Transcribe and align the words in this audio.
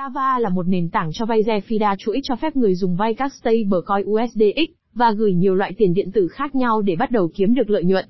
Kava 0.00 0.38
là 0.38 0.48
một 0.48 0.68
nền 0.68 0.88
tảng 0.90 1.10
cho 1.12 1.26
vay 1.26 1.42
Zefida 1.42 1.96
chuỗi 1.98 2.20
cho 2.22 2.36
phép 2.36 2.56
người 2.56 2.74
dùng 2.74 2.96
vay 2.96 3.14
các 3.14 3.32
stablecoin 3.34 4.06
USDX 4.06 4.70
và 4.94 5.12
gửi 5.12 5.34
nhiều 5.34 5.54
loại 5.54 5.72
tiền 5.78 5.94
điện 5.94 6.12
tử 6.12 6.28
khác 6.28 6.54
nhau 6.54 6.82
để 6.82 6.96
bắt 6.96 7.10
đầu 7.10 7.30
kiếm 7.34 7.54
được 7.54 7.70
lợi 7.70 7.84
nhuận. 7.84 8.04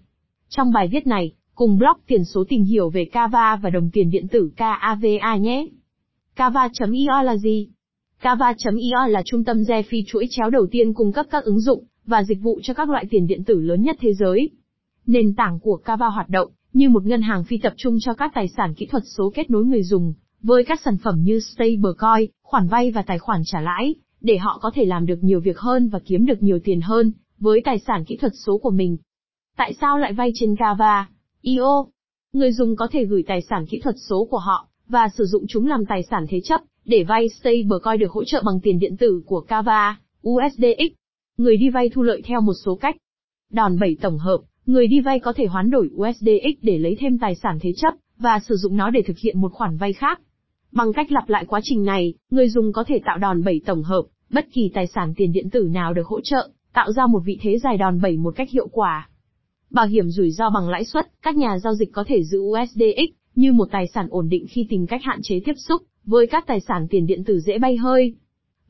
Trong 0.48 0.72
bài 0.72 0.88
viết 0.92 1.06
này, 1.06 1.32
cùng 1.54 1.78
blog 1.78 1.96
tiền 2.06 2.24
số 2.24 2.44
tìm 2.48 2.62
hiểu 2.62 2.90
về 2.90 3.04
Kava 3.04 3.56
và 3.56 3.70
đồng 3.70 3.90
tiền 3.90 4.10
điện 4.10 4.28
tử 4.28 4.50
KAVA 4.56 5.36
nhé. 5.36 5.66
Kava.io 6.36 7.22
là 7.22 7.36
gì? 7.36 7.68
Kava.io 8.22 9.06
là 9.06 9.22
trung 9.24 9.44
tâm 9.44 9.62
DeFi 9.62 10.02
chuỗi 10.06 10.26
chéo 10.30 10.50
đầu 10.50 10.66
tiên 10.70 10.94
cung 10.94 11.12
cấp 11.12 11.26
các 11.30 11.44
ứng 11.44 11.60
dụng 11.60 11.84
và 12.06 12.22
dịch 12.22 12.38
vụ 12.42 12.60
cho 12.62 12.74
các 12.74 12.90
loại 12.90 13.04
tiền 13.10 13.26
điện 13.26 13.44
tử 13.44 13.60
lớn 13.60 13.82
nhất 13.82 13.96
thế 14.00 14.12
giới. 14.14 14.50
Nền 15.06 15.34
tảng 15.34 15.60
của 15.60 15.76
Kava 15.76 16.06
hoạt 16.06 16.28
động 16.28 16.50
như 16.72 16.88
một 16.88 17.04
ngân 17.06 17.22
hàng 17.22 17.44
phi 17.44 17.58
tập 17.58 17.72
trung 17.76 17.96
cho 18.00 18.14
các 18.14 18.32
tài 18.34 18.48
sản 18.48 18.74
kỹ 18.74 18.86
thuật 18.86 19.02
số 19.16 19.32
kết 19.34 19.50
nối 19.50 19.64
người 19.64 19.82
dùng 19.82 20.14
với 20.42 20.64
các 20.64 20.80
sản 20.84 20.96
phẩm 20.96 21.20
như 21.22 21.40
stablecoin, 21.40 22.30
khoản 22.42 22.68
vay 22.68 22.90
và 22.90 23.02
tài 23.02 23.18
khoản 23.18 23.42
trả 23.44 23.60
lãi, 23.60 23.94
để 24.20 24.38
họ 24.38 24.58
có 24.62 24.70
thể 24.74 24.84
làm 24.84 25.06
được 25.06 25.18
nhiều 25.24 25.40
việc 25.40 25.58
hơn 25.58 25.88
và 25.88 25.98
kiếm 25.98 26.26
được 26.26 26.42
nhiều 26.42 26.58
tiền 26.64 26.80
hơn 26.80 27.12
với 27.38 27.60
tài 27.64 27.78
sản 27.78 28.04
kỹ 28.04 28.16
thuật 28.16 28.32
số 28.46 28.58
của 28.58 28.70
mình. 28.70 28.96
Tại 29.56 29.74
sao 29.80 29.98
lại 29.98 30.12
vay 30.12 30.30
trên 30.34 30.56
Kava? 30.56 31.08
IO. 31.42 31.86
Người 32.32 32.52
dùng 32.52 32.76
có 32.76 32.88
thể 32.92 33.04
gửi 33.04 33.24
tài 33.26 33.42
sản 33.42 33.66
kỹ 33.66 33.80
thuật 33.80 33.94
số 34.08 34.24
của 34.30 34.38
họ 34.38 34.68
và 34.88 35.08
sử 35.08 35.24
dụng 35.24 35.44
chúng 35.48 35.66
làm 35.66 35.86
tài 35.86 36.02
sản 36.02 36.26
thế 36.28 36.40
chấp 36.40 36.60
để 36.84 37.04
vay 37.04 37.28
stablecoin 37.28 38.00
được 38.00 38.10
hỗ 38.10 38.24
trợ 38.24 38.42
bằng 38.46 38.60
tiền 38.62 38.78
điện 38.78 38.96
tử 38.96 39.22
của 39.26 39.40
Kava, 39.40 40.00
USDX. 40.28 40.92
Người 41.36 41.56
đi 41.56 41.68
vay 41.68 41.88
thu 41.88 42.02
lợi 42.02 42.22
theo 42.24 42.40
một 42.40 42.54
số 42.64 42.74
cách. 42.74 42.96
Đòn 43.50 43.78
bẩy 43.78 43.96
tổng 44.00 44.18
hợp, 44.18 44.38
người 44.66 44.86
đi 44.86 45.00
vay 45.00 45.18
có 45.18 45.32
thể 45.32 45.46
hoán 45.46 45.70
đổi 45.70 45.90
USDX 45.94 46.62
để 46.62 46.78
lấy 46.78 46.96
thêm 47.00 47.18
tài 47.18 47.34
sản 47.34 47.58
thế 47.60 47.72
chấp 47.76 47.94
và 48.18 48.38
sử 48.48 48.56
dụng 48.56 48.76
nó 48.76 48.90
để 48.90 49.02
thực 49.02 49.18
hiện 49.18 49.40
một 49.40 49.52
khoản 49.52 49.76
vay 49.76 49.92
khác. 49.92 50.20
Bằng 50.72 50.92
cách 50.92 51.12
lặp 51.12 51.28
lại 51.28 51.44
quá 51.48 51.60
trình 51.62 51.84
này, 51.84 52.14
người 52.30 52.48
dùng 52.48 52.72
có 52.72 52.84
thể 52.84 53.00
tạo 53.04 53.18
đòn 53.18 53.44
bẩy 53.44 53.60
tổng 53.66 53.82
hợp, 53.82 54.02
bất 54.30 54.46
kỳ 54.52 54.70
tài 54.74 54.86
sản 54.86 55.14
tiền 55.16 55.32
điện 55.32 55.50
tử 55.50 55.68
nào 55.72 55.94
được 55.94 56.06
hỗ 56.06 56.20
trợ, 56.20 56.48
tạo 56.72 56.92
ra 56.92 57.06
một 57.06 57.20
vị 57.24 57.38
thế 57.42 57.58
dài 57.58 57.76
đòn 57.76 58.00
bẩy 58.00 58.16
một 58.16 58.36
cách 58.36 58.50
hiệu 58.50 58.68
quả. 58.72 59.08
Bảo 59.70 59.86
hiểm 59.86 60.10
rủi 60.10 60.30
ro 60.30 60.50
bằng 60.50 60.68
lãi 60.68 60.84
suất, 60.84 61.06
các 61.22 61.36
nhà 61.36 61.58
giao 61.58 61.74
dịch 61.74 61.92
có 61.92 62.04
thể 62.06 62.22
giữ 62.24 62.38
USDX 62.38 63.14
như 63.34 63.52
một 63.52 63.68
tài 63.70 63.86
sản 63.94 64.06
ổn 64.10 64.28
định 64.28 64.46
khi 64.50 64.66
tìm 64.68 64.86
cách 64.86 65.02
hạn 65.04 65.20
chế 65.22 65.40
tiếp 65.44 65.54
xúc 65.56 65.82
với 66.04 66.26
các 66.26 66.46
tài 66.46 66.60
sản 66.60 66.86
tiền 66.90 67.06
điện 67.06 67.24
tử 67.24 67.40
dễ 67.40 67.58
bay 67.58 67.76
hơi. 67.76 68.14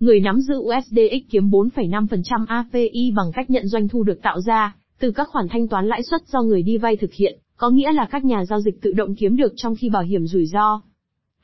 Người 0.00 0.20
nắm 0.20 0.40
giữ 0.40 0.54
USDX 0.54 1.30
kiếm 1.30 1.50
4,5% 1.50 2.44
API 2.46 3.12
bằng 3.16 3.32
cách 3.34 3.50
nhận 3.50 3.66
doanh 3.66 3.88
thu 3.88 4.02
được 4.02 4.22
tạo 4.22 4.40
ra 4.40 4.76
từ 4.98 5.10
các 5.10 5.28
khoản 5.28 5.46
thanh 5.50 5.68
toán 5.68 5.88
lãi 5.88 6.02
suất 6.02 6.28
do 6.28 6.42
người 6.42 6.62
đi 6.62 6.78
vay 6.78 6.96
thực 6.96 7.12
hiện, 7.12 7.38
có 7.56 7.70
nghĩa 7.70 7.92
là 7.92 8.08
các 8.10 8.24
nhà 8.24 8.44
giao 8.44 8.60
dịch 8.60 8.80
tự 8.80 8.92
động 8.92 9.14
kiếm 9.14 9.36
được 9.36 9.52
trong 9.56 9.74
khi 9.74 9.88
bảo 9.88 10.02
hiểm 10.02 10.26
rủi 10.26 10.46
ro. 10.46 10.80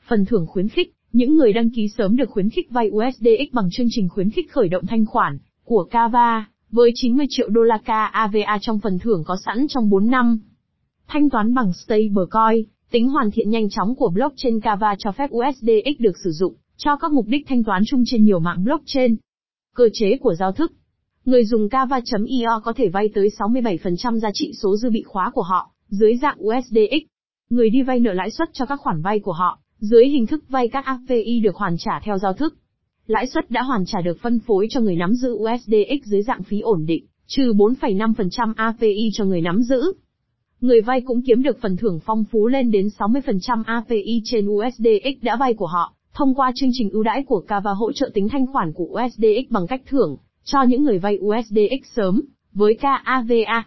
Phần 0.07 0.25
thưởng 0.25 0.45
khuyến 0.47 0.69
khích, 0.69 0.93
những 1.13 1.35
người 1.35 1.53
đăng 1.53 1.69
ký 1.69 1.87
sớm 1.97 2.15
được 2.15 2.29
khuyến 2.29 2.49
khích 2.49 2.71
vay 2.71 2.89
USDX 2.89 3.53
bằng 3.53 3.69
chương 3.71 3.87
trình 3.89 4.09
khuyến 4.09 4.29
khích 4.29 4.51
khởi 4.51 4.69
động 4.69 4.85
thanh 4.85 5.05
khoản 5.05 5.37
của 5.63 5.83
Kava, 5.83 6.49
với 6.71 6.91
90 6.95 7.25
triệu 7.29 7.49
đô 7.49 7.61
la 7.61 7.77
KAVA 7.85 8.57
trong 8.61 8.79
phần 8.79 8.99
thưởng 8.99 9.23
có 9.25 9.37
sẵn 9.45 9.67
trong 9.69 9.89
4 9.89 10.07
năm. 10.07 10.39
Thanh 11.07 11.29
toán 11.29 11.53
bằng 11.53 11.73
stablecoin, 11.73 12.65
tính 12.91 13.09
hoàn 13.09 13.31
thiện 13.31 13.49
nhanh 13.49 13.69
chóng 13.69 13.95
của 13.95 14.09
blockchain 14.09 14.59
Kava 14.59 14.95
cho 14.99 15.11
phép 15.11 15.29
USDX 15.31 15.99
được 15.99 16.17
sử 16.23 16.31
dụng 16.31 16.55
cho 16.77 16.95
các 16.95 17.11
mục 17.11 17.27
đích 17.27 17.47
thanh 17.47 17.63
toán 17.63 17.83
chung 17.87 18.03
trên 18.05 18.23
nhiều 18.23 18.39
mạng 18.39 18.63
blockchain. 18.63 19.15
Cơ 19.75 19.89
chế 19.93 20.17
của 20.17 20.35
giao 20.35 20.51
thức 20.51 20.71
Người 21.25 21.45
dùng 21.45 21.69
Kava.io 21.69 22.59
có 22.63 22.73
thể 22.73 22.89
vay 22.89 23.09
tới 23.15 23.29
67% 23.37 24.19
giá 24.19 24.29
trị 24.33 24.51
số 24.61 24.77
dư 24.77 24.89
bị 24.89 25.03
khóa 25.03 25.31
của 25.33 25.41
họ, 25.41 25.71
dưới 25.89 26.17
dạng 26.21 26.37
USDX. 26.43 27.03
Người 27.49 27.69
đi 27.69 27.81
vay 27.81 27.99
nợ 27.99 28.13
lãi 28.13 28.31
suất 28.31 28.49
cho 28.53 28.65
các 28.65 28.79
khoản 28.79 29.01
vay 29.01 29.19
của 29.19 29.31
họ, 29.31 29.59
dưới 29.79 30.07
hình 30.07 30.27
thức 30.27 30.43
vay 30.49 30.67
các 30.67 30.85
API 30.85 31.39
được 31.39 31.55
hoàn 31.55 31.77
trả 31.77 31.99
theo 32.03 32.17
giao 32.17 32.33
thức. 32.33 32.57
Lãi 33.07 33.27
suất 33.27 33.51
đã 33.51 33.61
hoàn 33.61 33.85
trả 33.85 34.01
được 34.01 34.17
phân 34.21 34.39
phối 34.39 34.67
cho 34.69 34.79
người 34.81 34.95
nắm 34.95 35.13
giữ 35.13 35.33
USDX 35.33 36.05
dưới 36.05 36.21
dạng 36.21 36.43
phí 36.43 36.59
ổn 36.59 36.85
định, 36.85 37.05
trừ 37.27 37.53
4,5% 37.53 38.53
API 38.55 39.09
cho 39.13 39.25
người 39.25 39.41
nắm 39.41 39.61
giữ. 39.61 39.81
Người 40.61 40.81
vay 40.81 41.01
cũng 41.01 41.21
kiếm 41.21 41.43
được 41.43 41.61
phần 41.61 41.77
thưởng 41.77 41.99
phong 42.05 42.23
phú 42.31 42.47
lên 42.47 42.71
đến 42.71 42.87
60% 42.99 43.63
API 43.65 44.21
trên 44.23 44.47
USDX 44.47 45.21
đã 45.23 45.35
vay 45.35 45.53
của 45.53 45.67
họ, 45.67 45.93
thông 46.13 46.35
qua 46.35 46.51
chương 46.55 46.69
trình 46.73 46.89
ưu 46.89 47.03
đãi 47.03 47.23
của 47.23 47.39
Kava 47.39 47.71
hỗ 47.71 47.91
trợ 47.91 48.09
tính 48.13 48.29
thanh 48.29 48.47
khoản 48.47 48.73
của 48.73 48.85
USDX 48.85 49.49
bằng 49.51 49.67
cách 49.67 49.81
thưởng 49.85 50.17
cho 50.43 50.63
những 50.63 50.83
người 50.83 50.99
vay 50.99 51.17
USDX 51.17 51.93
sớm 51.95 52.21
với 52.53 52.73
KAVA. 52.75 53.63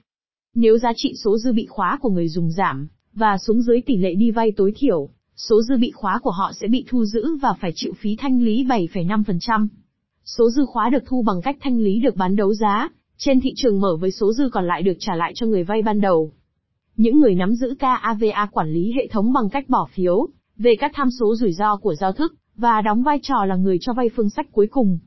Nếu 0.54 0.78
giá 0.78 0.92
trị 0.96 1.14
số 1.24 1.38
dư 1.38 1.52
bị 1.52 1.66
khóa 1.66 1.98
của 2.02 2.10
người 2.10 2.28
dùng 2.28 2.50
giảm 2.50 2.88
và 3.14 3.38
xuống 3.38 3.62
dưới 3.62 3.80
tỷ 3.80 3.96
lệ 3.96 4.14
đi 4.14 4.30
vay 4.30 4.52
tối 4.56 4.72
thiểu, 4.76 5.08
số 5.48 5.62
dư 5.62 5.76
bị 5.76 5.90
khóa 5.90 6.18
của 6.22 6.30
họ 6.30 6.52
sẽ 6.60 6.68
bị 6.68 6.84
thu 6.88 7.04
giữ 7.04 7.36
và 7.42 7.54
phải 7.60 7.72
chịu 7.74 7.92
phí 8.00 8.16
thanh 8.16 8.42
lý 8.42 8.64
7,5%. 8.64 9.68
Số 10.24 10.50
dư 10.50 10.66
khóa 10.66 10.90
được 10.90 11.02
thu 11.06 11.22
bằng 11.22 11.42
cách 11.42 11.56
thanh 11.60 11.78
lý 11.78 12.00
được 12.00 12.16
bán 12.16 12.36
đấu 12.36 12.54
giá, 12.54 12.88
trên 13.16 13.40
thị 13.40 13.52
trường 13.56 13.80
mở 13.80 13.96
với 14.00 14.10
số 14.10 14.32
dư 14.32 14.48
còn 14.52 14.66
lại 14.66 14.82
được 14.82 14.96
trả 14.98 15.14
lại 15.14 15.32
cho 15.34 15.46
người 15.46 15.64
vay 15.64 15.82
ban 15.82 16.00
đầu. 16.00 16.32
Những 16.96 17.20
người 17.20 17.34
nắm 17.34 17.54
giữ 17.54 17.74
KAVA 17.78 18.46
quản 18.52 18.72
lý 18.72 18.92
hệ 18.96 19.06
thống 19.06 19.32
bằng 19.32 19.48
cách 19.50 19.68
bỏ 19.68 19.88
phiếu 19.94 20.28
về 20.56 20.74
các 20.78 20.90
tham 20.94 21.08
số 21.20 21.34
rủi 21.36 21.52
ro 21.52 21.76
của 21.76 21.94
giao 21.94 22.12
thức 22.12 22.34
và 22.56 22.80
đóng 22.80 23.02
vai 23.02 23.18
trò 23.22 23.44
là 23.44 23.56
người 23.56 23.78
cho 23.80 23.92
vay 23.92 24.10
phương 24.16 24.30
sách 24.30 24.52
cuối 24.52 24.66
cùng. 24.70 24.98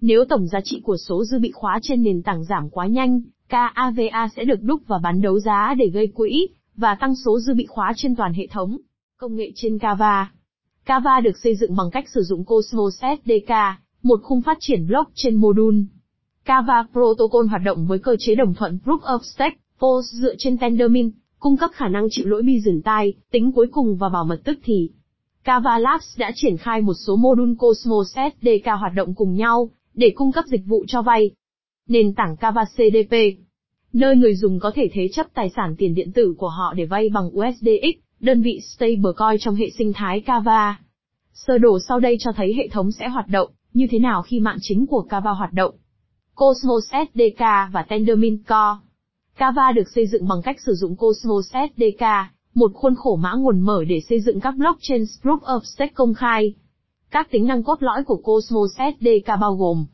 Nếu 0.00 0.24
tổng 0.24 0.46
giá 0.46 0.60
trị 0.64 0.80
của 0.84 0.96
số 0.96 1.24
dư 1.24 1.38
bị 1.38 1.50
khóa 1.50 1.78
trên 1.82 2.02
nền 2.02 2.22
tảng 2.22 2.44
giảm 2.44 2.70
quá 2.70 2.86
nhanh, 2.86 3.20
KAVA 3.48 4.28
sẽ 4.36 4.44
được 4.44 4.62
đúc 4.62 4.82
và 4.86 4.98
bán 5.02 5.20
đấu 5.20 5.40
giá 5.40 5.74
để 5.78 5.86
gây 5.88 6.06
quỹ 6.06 6.48
và 6.76 6.94
tăng 7.00 7.14
số 7.24 7.40
dư 7.40 7.54
bị 7.54 7.66
khóa 7.66 7.92
trên 7.96 8.16
toàn 8.16 8.32
hệ 8.32 8.46
thống. 8.46 8.76
Công 9.24 9.36
nghệ 9.36 9.52
trên 9.54 9.78
Kava 9.78 10.32
Kava 10.84 11.20
được 11.20 11.38
xây 11.38 11.56
dựng 11.56 11.76
bằng 11.76 11.90
cách 11.92 12.04
sử 12.14 12.22
dụng 12.22 12.44
Cosmos 12.44 12.94
SDK, 12.94 13.52
một 14.02 14.20
khung 14.22 14.42
phát 14.42 14.56
triển 14.60 14.86
blockchain 14.86 15.14
trên 15.14 15.34
module. 15.34 15.78
Kava 16.44 16.86
Protocol 16.92 17.46
hoạt 17.46 17.62
động 17.64 17.86
với 17.86 17.98
cơ 17.98 18.16
chế 18.18 18.34
đồng 18.34 18.54
thuận 18.54 18.78
Proof 18.84 18.98
of 18.98 19.18
Stake, 19.18 19.56
POS 19.78 20.04
dựa 20.12 20.34
trên 20.38 20.58
Tendermint, 20.58 21.12
cung 21.38 21.56
cấp 21.56 21.70
khả 21.74 21.88
năng 21.88 22.06
chịu 22.10 22.26
lỗi 22.26 22.42
bi 22.42 22.60
dừng 22.60 22.80
tính 23.30 23.52
cuối 23.52 23.66
cùng 23.72 23.96
và 23.96 24.08
bảo 24.08 24.24
mật 24.24 24.40
tức 24.44 24.58
thì. 24.64 24.90
Kava 25.44 25.78
Labs 25.78 26.18
đã 26.18 26.32
triển 26.34 26.56
khai 26.56 26.80
một 26.80 26.94
số 27.06 27.16
module 27.16 27.54
Cosmos 27.58 28.16
SDK 28.16 28.66
hoạt 28.80 28.92
động 28.94 29.14
cùng 29.14 29.34
nhau, 29.34 29.70
để 29.94 30.12
cung 30.14 30.32
cấp 30.32 30.44
dịch 30.46 30.66
vụ 30.66 30.84
cho 30.88 31.02
vay. 31.02 31.30
Nền 31.88 32.14
tảng 32.14 32.36
Kava 32.36 32.64
CDP, 32.64 33.14
nơi 33.92 34.16
người 34.16 34.34
dùng 34.34 34.58
có 34.58 34.72
thể 34.74 34.90
thế 34.92 35.08
chấp 35.12 35.26
tài 35.34 35.50
sản 35.56 35.74
tiền 35.78 35.94
điện 35.94 36.12
tử 36.12 36.34
của 36.38 36.48
họ 36.48 36.74
để 36.76 36.84
vay 36.84 37.08
bằng 37.08 37.26
USDX, 37.26 38.03
đơn 38.24 38.42
vị 38.42 38.60
stablecoin 38.60 39.38
trong 39.40 39.54
hệ 39.54 39.70
sinh 39.78 39.92
thái 39.92 40.20
Kava. 40.20 40.78
Sơ 41.32 41.58
đồ 41.58 41.78
sau 41.88 42.00
đây 42.00 42.16
cho 42.20 42.32
thấy 42.32 42.54
hệ 42.54 42.68
thống 42.68 42.92
sẽ 42.92 43.08
hoạt 43.08 43.28
động 43.28 43.50
như 43.74 43.86
thế 43.90 43.98
nào 43.98 44.22
khi 44.22 44.40
mạng 44.40 44.56
chính 44.60 44.86
của 44.86 45.02
Kava 45.02 45.30
hoạt 45.30 45.52
động. 45.52 45.74
Cosmos 46.34 46.84
SDK 46.84 47.44
và 47.72 47.82
Tendermint 47.88 48.46
Core. 48.46 48.80
Kava 49.36 49.72
được 49.72 49.88
xây 49.94 50.06
dựng 50.06 50.28
bằng 50.28 50.42
cách 50.42 50.56
sử 50.66 50.74
dụng 50.74 50.96
Cosmos 50.96 51.46
SDK, 51.50 52.04
một 52.54 52.70
khuôn 52.74 52.94
khổ 52.94 53.16
mã 53.16 53.32
nguồn 53.32 53.60
mở 53.60 53.84
để 53.84 54.00
xây 54.08 54.20
dựng 54.20 54.40
các 54.40 54.54
blockchain 54.56 55.02
Proof 55.22 55.38
of 55.38 55.60
Stake 55.60 55.92
công 55.94 56.14
khai. 56.14 56.54
Các 57.10 57.30
tính 57.30 57.46
năng 57.46 57.62
cốt 57.62 57.82
lõi 57.82 58.04
của 58.04 58.16
Cosmos 58.16 58.70
SDK 58.76 59.40
bao 59.40 59.56
gồm 59.56 59.86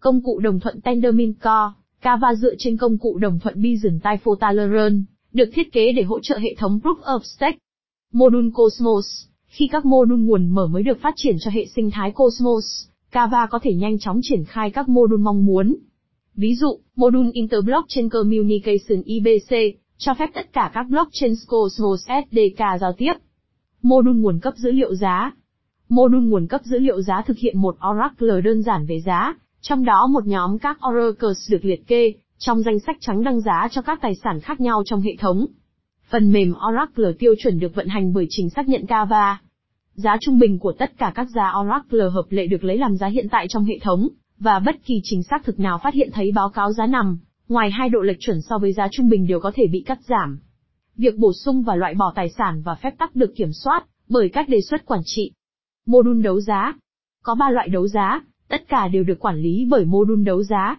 Công 0.00 0.22
cụ 0.22 0.38
đồng 0.38 0.60
thuận 0.60 0.80
Tendermint 0.80 1.36
Core, 1.40 1.72
Kava 2.00 2.34
dựa 2.34 2.54
trên 2.58 2.76
công 2.76 2.98
cụ 2.98 3.18
đồng 3.18 3.38
thuận 3.38 3.62
Byzantine 3.62 4.16
Fortaleron, 4.24 5.02
được 5.32 5.50
thiết 5.52 5.72
kế 5.72 5.92
để 5.92 6.02
hỗ 6.02 6.20
trợ 6.20 6.38
hệ 6.38 6.54
thống 6.58 6.80
Proof 6.82 7.00
of 7.00 7.20
Stake. 7.20 7.58
Module 8.12 8.50
Cosmos, 8.54 9.06
khi 9.46 9.68
các 9.72 9.84
module 9.84 10.22
nguồn 10.22 10.48
mở 10.48 10.66
mới 10.66 10.82
được 10.82 10.98
phát 11.02 11.14
triển 11.16 11.36
cho 11.40 11.50
hệ 11.50 11.66
sinh 11.66 11.90
thái 11.90 12.12
Cosmos, 12.14 12.64
Kava 13.10 13.46
có 13.46 13.58
thể 13.62 13.74
nhanh 13.74 13.98
chóng 13.98 14.20
triển 14.22 14.44
khai 14.44 14.70
các 14.70 14.88
module 14.88 15.22
mong 15.22 15.46
muốn. 15.46 15.76
Ví 16.34 16.54
dụ, 16.54 16.78
module 16.96 17.30
Interblockchain 17.32 18.08
Communication 18.08 19.02
IBC, 19.04 19.54
cho 19.98 20.14
phép 20.14 20.30
tất 20.34 20.52
cả 20.52 20.70
các 20.74 20.82
blockchain 20.82 21.34
Cosmos 21.46 22.06
SDK 22.06 22.80
giao 22.80 22.92
tiếp. 22.92 23.12
Module 23.82 24.20
nguồn 24.20 24.40
cấp 24.40 24.54
dữ 24.56 24.70
liệu 24.70 24.94
giá, 24.94 25.32
Module 25.88 26.26
nguồn 26.26 26.46
cấp 26.46 26.60
dữ 26.64 26.78
liệu 26.78 27.02
giá 27.02 27.22
thực 27.26 27.38
hiện 27.38 27.58
một 27.58 27.76
Oracle 27.90 28.40
đơn 28.40 28.62
giản 28.62 28.86
về 28.86 29.00
giá, 29.00 29.34
trong 29.60 29.84
đó 29.84 30.06
một 30.06 30.26
nhóm 30.26 30.58
các 30.58 30.78
Oracles 30.88 31.50
được 31.50 31.64
liệt 31.64 31.86
kê, 31.86 32.12
trong 32.44 32.62
danh 32.62 32.78
sách 32.78 32.96
trắng 33.00 33.24
đăng 33.24 33.40
giá 33.40 33.68
cho 33.70 33.82
các 33.82 33.98
tài 34.02 34.14
sản 34.14 34.40
khác 34.40 34.60
nhau 34.60 34.82
trong 34.84 35.00
hệ 35.00 35.16
thống. 35.18 35.46
Phần 36.10 36.32
mềm 36.32 36.54
Oracle 36.68 37.12
tiêu 37.18 37.34
chuẩn 37.42 37.58
được 37.58 37.74
vận 37.74 37.88
hành 37.88 38.12
bởi 38.12 38.26
trình 38.30 38.50
xác 38.50 38.68
nhận 38.68 38.86
Kava. 38.86 39.40
Giá 39.94 40.16
trung 40.20 40.38
bình 40.38 40.58
của 40.58 40.72
tất 40.72 40.98
cả 40.98 41.12
các 41.14 41.26
giá 41.34 41.52
Oracle 41.60 42.08
hợp 42.08 42.24
lệ 42.30 42.46
được 42.46 42.64
lấy 42.64 42.78
làm 42.78 42.96
giá 42.96 43.06
hiện 43.06 43.28
tại 43.30 43.46
trong 43.48 43.64
hệ 43.64 43.78
thống, 43.82 44.08
và 44.38 44.58
bất 44.58 44.76
kỳ 44.84 45.00
chính 45.02 45.22
xác 45.22 45.44
thực 45.44 45.60
nào 45.60 45.80
phát 45.82 45.94
hiện 45.94 46.10
thấy 46.12 46.32
báo 46.32 46.48
cáo 46.48 46.72
giá 46.72 46.86
nằm, 46.86 47.18
ngoài 47.48 47.70
hai 47.70 47.88
độ 47.88 48.00
lệch 48.00 48.20
chuẩn 48.20 48.40
so 48.42 48.58
với 48.58 48.72
giá 48.72 48.88
trung 48.92 49.08
bình 49.08 49.26
đều 49.26 49.40
có 49.40 49.52
thể 49.54 49.66
bị 49.66 49.82
cắt 49.86 49.98
giảm. 50.08 50.38
Việc 50.96 51.18
bổ 51.18 51.32
sung 51.32 51.62
và 51.62 51.76
loại 51.76 51.94
bỏ 51.94 52.12
tài 52.14 52.28
sản 52.38 52.62
và 52.62 52.74
phép 52.74 52.94
tắc 52.98 53.16
được 53.16 53.32
kiểm 53.36 53.52
soát 53.52 53.84
bởi 54.08 54.28
các 54.28 54.48
đề 54.48 54.60
xuất 54.60 54.86
quản 54.86 55.00
trị. 55.04 55.32
mô 55.86 56.02
đun 56.02 56.22
đấu 56.22 56.40
giá. 56.40 56.74
Có 57.22 57.34
3 57.34 57.50
loại 57.50 57.68
đấu 57.68 57.88
giá, 57.88 58.20
tất 58.48 58.68
cả 58.68 58.88
đều 58.88 59.04
được 59.04 59.18
quản 59.20 59.36
lý 59.36 59.66
bởi 59.70 59.84
mô 59.84 60.04
đun 60.04 60.24
đấu 60.24 60.42
giá. 60.42 60.76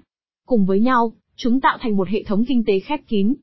Cùng 0.48 0.66
với 0.66 0.80
nhau, 0.80 1.14
chúng 1.36 1.62
tạo 1.62 1.78
thành 1.82 1.98
một 1.98 2.10
hệ 2.10 2.24
thống 2.24 2.46
kinh 2.48 2.64
tế 2.66 2.80
khép 2.80 3.00
kín. 3.08 3.34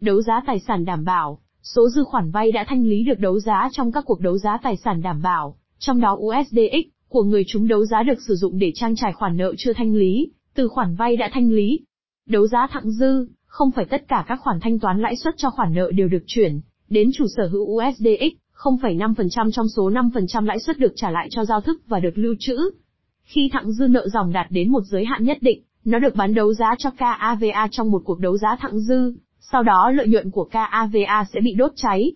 Đấu 0.00 0.22
giá 0.22 0.40
tài 0.46 0.60
sản 0.60 0.84
đảm 0.84 1.04
bảo, 1.04 1.38
số 1.62 1.88
dư 1.88 2.04
khoản 2.04 2.30
vay 2.30 2.52
đã 2.52 2.64
thanh 2.68 2.84
lý 2.84 3.04
được 3.04 3.18
đấu 3.18 3.40
giá 3.40 3.68
trong 3.72 3.92
các 3.92 4.04
cuộc 4.06 4.20
đấu 4.20 4.38
giá 4.38 4.58
tài 4.62 4.76
sản 4.76 5.02
đảm 5.02 5.22
bảo, 5.22 5.56
trong 5.78 6.00
đó 6.00 6.16
USDX 6.20 6.88
của 7.08 7.22
người 7.22 7.44
chúng 7.46 7.68
đấu 7.68 7.84
giá 7.84 8.02
được 8.02 8.22
sử 8.28 8.34
dụng 8.34 8.58
để 8.58 8.72
trang 8.74 8.96
trải 8.96 9.12
khoản 9.12 9.36
nợ 9.36 9.54
chưa 9.58 9.72
thanh 9.72 9.94
lý, 9.94 10.30
từ 10.54 10.68
khoản 10.68 10.94
vay 10.94 11.16
đã 11.16 11.30
thanh 11.32 11.50
lý. 11.52 11.80
Đấu 12.28 12.46
giá 12.46 12.66
thặng 12.70 12.90
dư, 12.90 13.26
không 13.46 13.70
phải 13.70 13.84
tất 13.84 14.08
cả 14.08 14.24
các 14.28 14.40
khoản 14.40 14.60
thanh 14.60 14.78
toán 14.78 15.00
lãi 15.00 15.16
suất 15.16 15.34
cho 15.36 15.50
khoản 15.50 15.74
nợ 15.74 15.90
đều 15.94 16.08
được 16.08 16.22
chuyển 16.26 16.60
đến 16.88 17.10
chủ 17.14 17.26
sở 17.36 17.46
hữu 17.46 17.62
USDX, 17.62 18.34
0,5% 18.56 19.50
trong 19.50 19.68
số 19.68 19.90
5% 19.90 20.44
lãi 20.44 20.58
suất 20.60 20.78
được 20.78 20.92
trả 20.96 21.10
lại 21.10 21.28
cho 21.30 21.44
giao 21.44 21.60
thức 21.60 21.82
và 21.86 22.00
được 22.00 22.18
lưu 22.18 22.34
trữ. 22.38 22.70
Khi 23.22 23.48
thặng 23.52 23.72
dư 23.72 23.86
nợ 23.86 24.08
dòng 24.08 24.32
đạt 24.32 24.46
đến 24.50 24.70
một 24.70 24.82
giới 24.84 25.04
hạn 25.04 25.24
nhất 25.24 25.38
định, 25.40 25.62
nó 25.84 25.98
được 25.98 26.16
bán 26.16 26.34
đấu 26.34 26.54
giá 26.54 26.74
cho 26.78 26.90
KAVA 26.90 27.68
trong 27.70 27.90
một 27.90 28.02
cuộc 28.04 28.20
đấu 28.20 28.36
giá 28.36 28.56
thặng 28.60 28.80
dư, 28.80 29.14
sau 29.40 29.62
đó 29.62 29.90
lợi 29.94 30.08
nhuận 30.08 30.30
của 30.30 30.44
KAVA 30.44 31.24
sẽ 31.32 31.40
bị 31.40 31.54
đốt 31.54 31.72
cháy. 31.76 32.12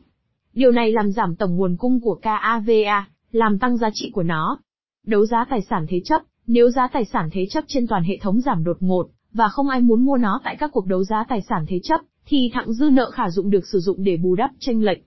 Điều 0.53 0.73
này 0.73 0.93
làm 0.93 1.13
giảm 1.13 1.37
tổng 1.37 1.57
nguồn 1.57 1.77
cung 1.77 2.01
của 2.01 2.15
KAVA, 2.15 3.07
làm 3.33 3.59
tăng 3.59 3.77
giá 3.77 3.91
trị 3.95 4.11
của 4.15 4.23
nó. 4.23 4.59
Đấu 5.07 5.27
giá 5.27 5.45
tài 5.51 5.61
sản 5.71 5.87
thế 5.89 6.01
chấp, 6.05 6.23
nếu 6.47 6.71
giá 6.71 6.89
tài 6.89 7.05
sản 7.05 7.29
thế 7.33 7.47
chấp 7.51 7.65
trên 7.67 7.87
toàn 7.87 8.05
hệ 8.05 8.19
thống 8.21 8.41
giảm 8.41 8.65
đột 8.65 8.77
ngột, 8.81 9.07
và 9.33 9.49
không 9.49 9.69
ai 9.69 9.81
muốn 9.81 10.05
mua 10.05 10.17
nó 10.17 10.41
tại 10.45 10.57
các 10.57 10.71
cuộc 10.73 10.87
đấu 10.87 11.05
giá 11.05 11.25
tài 11.29 11.43
sản 11.49 11.65
thế 11.69 11.81
chấp, 11.83 12.01
thì 12.27 12.51
thặng 12.55 12.73
dư 12.73 12.91
nợ 12.91 13.11
khả 13.11 13.31
dụng 13.31 13.51
được 13.51 13.67
sử 13.73 13.79
dụng 13.79 14.05
để 14.05 14.17
bù 14.17 14.35
đắp 14.35 14.51
tranh 14.59 14.83
lệch. 14.83 14.99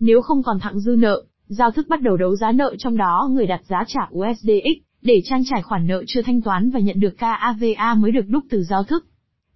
Nếu 0.00 0.22
không 0.22 0.42
còn 0.42 0.60
thặng 0.60 0.80
dư 0.80 0.96
nợ, 0.98 1.22
giao 1.46 1.70
thức 1.70 1.86
bắt 1.88 2.02
đầu 2.02 2.16
đấu 2.16 2.36
giá 2.36 2.52
nợ 2.52 2.74
trong 2.78 2.96
đó 2.96 3.28
người 3.32 3.46
đặt 3.46 3.60
giá 3.68 3.84
trả 3.86 4.00
USDX, 4.14 4.89
để 5.02 5.20
trang 5.24 5.42
trải 5.44 5.62
khoản 5.62 5.86
nợ 5.86 6.04
chưa 6.06 6.22
thanh 6.22 6.42
toán 6.42 6.70
và 6.70 6.80
nhận 6.80 7.00
được 7.00 7.18
KAVA 7.18 7.94
mới 7.94 8.10
được 8.10 8.28
đúc 8.28 8.44
từ 8.50 8.62
giao 8.62 8.84
thức. 8.84 9.06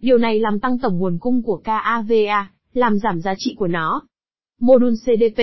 Điều 0.00 0.18
này 0.18 0.40
làm 0.40 0.60
tăng 0.60 0.78
tổng 0.78 0.98
nguồn 0.98 1.18
cung 1.18 1.42
của 1.42 1.56
KAVA, 1.56 2.50
làm 2.72 2.98
giảm 2.98 3.20
giá 3.20 3.34
trị 3.38 3.54
của 3.58 3.68
nó. 3.68 4.02
Module 4.60 4.94
CDP 4.94 5.40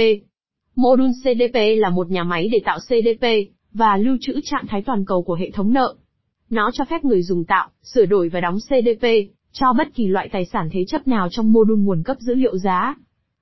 Module 0.75 1.11
CDP 1.23 1.55
là 1.77 1.89
một 1.89 2.09
nhà 2.09 2.23
máy 2.23 2.49
để 2.51 2.59
tạo 2.65 2.79
CDP, 2.79 3.25
và 3.73 3.97
lưu 3.97 4.17
trữ 4.21 4.39
trạng 4.43 4.67
thái 4.67 4.81
toàn 4.81 5.05
cầu 5.05 5.23
của 5.23 5.33
hệ 5.33 5.51
thống 5.51 5.73
nợ. 5.73 5.95
Nó 6.49 6.71
cho 6.73 6.85
phép 6.85 7.05
người 7.05 7.23
dùng 7.23 7.45
tạo, 7.45 7.69
sửa 7.83 8.05
đổi 8.05 8.29
và 8.29 8.41
đóng 8.41 8.57
CDP, 8.57 9.07
cho 9.51 9.73
bất 9.73 9.87
kỳ 9.93 10.07
loại 10.07 10.29
tài 10.31 10.45
sản 10.45 10.69
thế 10.71 10.85
chấp 10.87 11.07
nào 11.07 11.27
trong 11.31 11.51
module 11.51 11.81
nguồn 11.83 12.03
cấp 12.03 12.17
dữ 12.19 12.33
liệu 12.35 12.57
giá. 12.57 12.95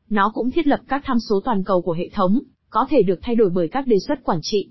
Nó 0.10 0.32
cũng 0.34 0.52
thiết 0.52 0.68
lập 0.68 0.80
các 0.88 1.02
tham 1.06 1.18
số 1.30 1.42
toàn 1.46 1.64
cầu 1.64 1.82
của 1.82 1.94
hệ 1.94 2.10
thống, 2.14 2.40
có 2.70 2.88
thể 2.90 3.02
được 3.02 3.20
thay 3.22 3.36
đổi 3.36 3.50
bởi 3.50 3.68
các 3.68 3.88
đề 3.88 3.98
xuất 4.08 4.24
quản 4.24 4.40
trị. 4.42 4.70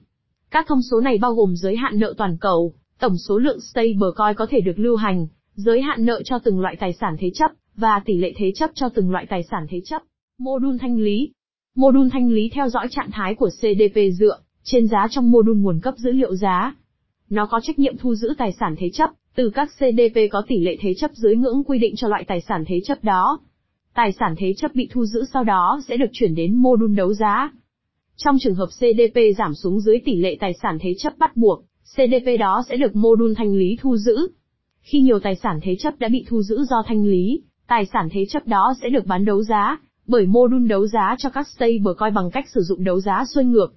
Các 0.50 0.66
thông 0.68 0.82
số 0.82 1.00
này 1.00 1.18
bao 1.18 1.34
gồm 1.34 1.56
giới 1.56 1.76
hạn 1.76 1.98
nợ 1.98 2.14
toàn 2.16 2.36
cầu, 2.40 2.74
tổng 2.98 3.18
số 3.18 3.38
lượng 3.38 3.60
stablecoin 3.60 4.36
có 4.36 4.46
thể 4.50 4.60
được 4.60 4.78
lưu 4.78 4.96
hành, 4.96 5.26
giới 5.54 5.82
hạn 5.82 6.06
nợ 6.06 6.22
cho 6.24 6.38
từng 6.38 6.60
loại 6.60 6.76
tài 6.76 6.92
sản 6.92 7.16
thế 7.18 7.30
chấp, 7.34 7.50
và 7.76 8.00
tỷ 8.04 8.18
lệ 8.18 8.32
thế 8.36 8.52
chấp 8.54 8.70
cho 8.74 8.88
từng 8.88 9.10
loại 9.10 9.26
tài 9.28 9.42
sản 9.42 9.66
thế 9.70 9.80
chấp. 9.84 10.02
Module 10.38 10.78
thanh 10.80 10.98
lý 11.00 11.32
Module 11.76 12.08
thanh 12.12 12.30
lý 12.30 12.50
theo 12.54 12.68
dõi 12.68 12.86
trạng 12.90 13.10
thái 13.10 13.34
của 13.34 13.48
CDP 13.48 13.98
dựa 14.18 14.38
trên 14.64 14.86
giá 14.86 15.06
trong 15.10 15.30
module 15.30 15.60
nguồn 15.60 15.80
cấp 15.80 15.94
dữ 15.98 16.12
liệu 16.12 16.34
giá. 16.34 16.74
Nó 17.30 17.46
có 17.46 17.60
trách 17.62 17.78
nhiệm 17.78 17.96
thu 17.98 18.14
giữ 18.14 18.34
tài 18.38 18.52
sản 18.52 18.74
thế 18.78 18.90
chấp, 18.90 19.10
từ 19.34 19.50
các 19.50 19.68
CDP 19.76 20.18
có 20.30 20.42
tỷ 20.48 20.58
lệ 20.58 20.76
thế 20.80 20.94
chấp 20.94 21.10
dưới 21.14 21.36
ngưỡng 21.36 21.64
quy 21.64 21.78
định 21.78 21.96
cho 21.96 22.08
loại 22.08 22.24
tài 22.24 22.40
sản 22.40 22.64
thế 22.66 22.80
chấp 22.84 23.04
đó. 23.04 23.40
Tài 23.94 24.12
sản 24.12 24.34
thế 24.38 24.52
chấp 24.56 24.74
bị 24.74 24.88
thu 24.92 25.04
giữ 25.04 25.24
sau 25.32 25.44
đó 25.44 25.80
sẽ 25.88 25.96
được 25.96 26.10
chuyển 26.12 26.34
đến 26.34 26.54
module 26.54 26.96
đấu 26.96 27.14
giá. 27.14 27.50
Trong 28.24 28.36
trường 28.40 28.54
hợp 28.54 28.66
CDP 28.66 29.18
giảm 29.38 29.54
xuống 29.54 29.80
dưới 29.80 29.98
tỷ 30.04 30.16
lệ 30.16 30.36
tài 30.40 30.52
sản 30.62 30.78
thế 30.80 30.94
chấp 30.98 31.18
bắt 31.18 31.36
buộc, 31.36 31.64
CDP 31.94 32.38
đó 32.38 32.62
sẽ 32.68 32.76
được 32.76 32.96
mô 32.96 33.16
đun 33.16 33.34
thanh 33.34 33.54
lý 33.54 33.76
thu 33.80 33.96
giữ. 33.96 34.28
Khi 34.80 35.00
nhiều 35.00 35.18
tài 35.20 35.36
sản 35.36 35.60
thế 35.62 35.76
chấp 35.78 35.98
đã 35.98 36.08
bị 36.08 36.24
thu 36.28 36.42
giữ 36.42 36.64
do 36.70 36.82
thanh 36.86 37.04
lý, 37.04 37.42
tài 37.68 37.86
sản 37.92 38.08
thế 38.12 38.24
chấp 38.28 38.46
đó 38.46 38.74
sẽ 38.82 38.88
được 38.88 39.06
bán 39.06 39.24
đấu 39.24 39.42
giá, 39.42 39.80
bởi 40.06 40.26
mô 40.26 40.46
đun 40.46 40.68
đấu 40.68 40.86
giá 40.86 41.16
cho 41.18 41.30
các 41.30 41.48
stablecoin 41.48 42.14
bằng 42.14 42.30
cách 42.30 42.48
sử 42.54 42.60
dụng 42.60 42.84
đấu 42.84 43.00
giá 43.00 43.24
xuôi 43.34 43.44
ngược. 43.44 43.74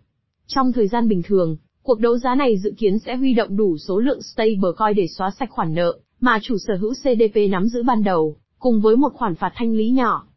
Trong 0.47 0.73
thời 0.73 0.87
gian 0.87 1.07
bình 1.07 1.21
thường, 1.23 1.57
cuộc 1.83 1.99
đấu 1.99 2.17
giá 2.17 2.35
này 2.35 2.57
dự 2.57 2.73
kiến 2.77 2.99
sẽ 2.99 3.15
huy 3.15 3.33
động 3.33 3.57
đủ 3.57 3.77
số 3.77 3.99
lượng 3.99 4.21
stablecoin 4.21 4.95
để 4.95 5.07
xóa 5.17 5.31
sạch 5.39 5.49
khoản 5.51 5.73
nợ 5.73 5.99
mà 6.19 6.39
chủ 6.41 6.57
sở 6.67 6.73
hữu 6.75 6.93
CDP 6.93 7.35
nắm 7.49 7.65
giữ 7.65 7.83
ban 7.83 8.03
đầu, 8.03 8.35
cùng 8.59 8.81
với 8.81 8.95
một 8.95 9.13
khoản 9.13 9.35
phạt 9.35 9.51
thanh 9.55 9.73
lý 9.73 9.89
nhỏ. 9.89 10.27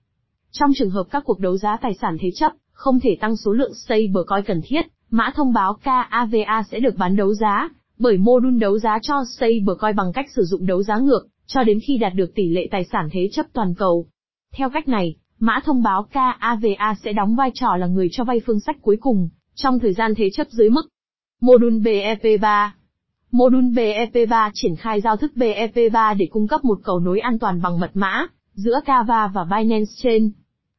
Trong 0.52 0.70
trường 0.74 0.90
hợp 0.90 1.04
các 1.10 1.22
cuộc 1.26 1.40
đấu 1.40 1.56
giá 1.56 1.76
tài 1.82 1.94
sản 1.94 2.16
thế 2.20 2.30
chấp 2.34 2.52
không 2.74 3.00
thể 3.00 3.16
tăng 3.20 3.36
số 3.36 3.52
lượng 3.52 3.74
stablecoin 3.74 4.44
cần 4.46 4.60
thiết, 4.64 4.86
mã 5.10 5.32
thông 5.34 5.52
báo 5.52 5.74
KAVA 5.74 6.62
sẽ 6.70 6.80
được 6.80 6.96
bán 6.96 7.16
đấu 7.16 7.34
giá, 7.34 7.68
bởi 7.98 8.16
mô 8.16 8.40
đun 8.40 8.58
đấu 8.58 8.78
giá 8.78 8.98
cho 9.02 9.24
stablecoin 9.36 9.96
bằng 9.96 10.12
cách 10.12 10.26
sử 10.36 10.42
dụng 10.42 10.66
đấu 10.66 10.82
giá 10.82 10.98
ngược, 10.98 11.26
cho 11.46 11.62
đến 11.64 11.78
khi 11.86 11.98
đạt 11.98 12.12
được 12.14 12.34
tỷ 12.34 12.48
lệ 12.48 12.68
tài 12.70 12.84
sản 12.84 13.08
thế 13.12 13.28
chấp 13.32 13.46
toàn 13.52 13.74
cầu. 13.74 14.06
Theo 14.56 14.70
cách 14.70 14.88
này, 14.88 15.16
mã 15.38 15.60
thông 15.64 15.82
báo 15.82 16.06
KAVA 16.12 16.94
sẽ 17.04 17.12
đóng 17.12 17.36
vai 17.36 17.50
trò 17.54 17.76
là 17.76 17.86
người 17.86 18.08
cho 18.12 18.24
vay 18.24 18.40
phương 18.46 18.60
sách 18.60 18.76
cuối 18.82 18.96
cùng, 19.00 19.28
trong 19.54 19.78
thời 19.78 19.92
gian 19.92 20.14
thế 20.16 20.30
chấp 20.30 20.46
dưới 20.50 20.70
mức. 20.70 20.88
Module 21.40 21.78
BEP3 21.78 22.68
Module 23.32 23.68
BEP3 23.68 24.50
triển 24.54 24.76
khai 24.76 25.00
giao 25.00 25.16
thức 25.16 25.32
BEP3 25.36 26.16
để 26.16 26.26
cung 26.30 26.48
cấp 26.48 26.64
một 26.64 26.78
cầu 26.84 27.00
nối 27.00 27.20
an 27.20 27.38
toàn 27.38 27.62
bằng 27.62 27.80
mật 27.80 27.90
mã, 27.94 28.26
giữa 28.54 28.80
Kava 28.84 29.26
và 29.26 29.44
Binance 29.44 29.92
Chain. 30.02 30.30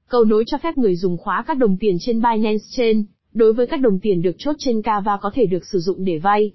Cầu 0.09 0.23
nối 0.23 0.43
cho 0.47 0.57
phép 0.57 0.77
người 0.77 0.95
dùng 0.95 1.17
khóa 1.17 1.43
các 1.47 1.57
đồng 1.57 1.77
tiền 1.77 1.97
trên 1.99 2.21
Binance 2.21 2.63
Chain, 2.69 3.05
đối 3.33 3.53
với 3.53 3.67
các 3.67 3.81
đồng 3.81 3.99
tiền 3.99 4.21
được 4.21 4.35
chốt 4.37 4.55
trên 4.59 4.81
Kava 4.81 5.17
có 5.21 5.31
thể 5.33 5.45
được 5.45 5.65
sử 5.71 5.79
dụng 5.79 6.05
để 6.05 6.17
vay. 6.17 6.51